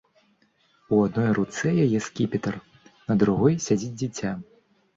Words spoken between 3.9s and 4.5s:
дзіця.